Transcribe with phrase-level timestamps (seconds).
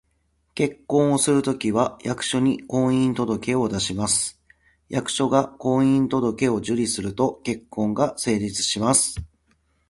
[0.55, 4.41] 結婚をするときは、役所に「婚姻届」を出します。
[4.89, 9.17] 役所が「婚姻届」を受理すると、結婚が成立します